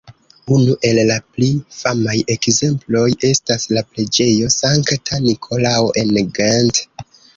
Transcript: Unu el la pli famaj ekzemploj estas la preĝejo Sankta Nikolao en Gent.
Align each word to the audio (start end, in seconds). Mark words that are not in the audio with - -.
Unu 0.53 0.75
el 0.89 0.99
la 1.09 1.17
pli 1.33 1.49
famaj 1.79 2.15
ekzemploj 2.35 3.05
estas 3.29 3.69
la 3.77 3.83
preĝejo 3.91 4.49
Sankta 4.57 5.21
Nikolao 5.27 5.97
en 6.03 6.15
Gent. 6.41 6.83